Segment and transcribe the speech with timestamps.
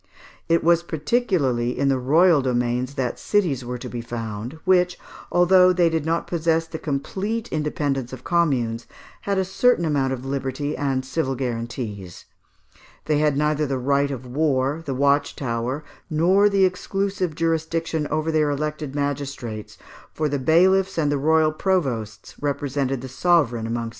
[0.49, 4.97] It was particularly in the royal domains that cities were to be found, which,
[5.31, 8.87] although they did not possess the complete independence of communes,
[9.29, 12.25] had a certain amount of liberty and civil guarantees.
[13.05, 18.31] They had neither the right of war, the watch tower, nor the exclusive jurisdiction over
[18.31, 19.77] their elected magistrates,
[20.11, 23.83] for the bailiffs and the royal provosts represented the sovereign amongst them (Fig.
[23.83, 23.89] 39).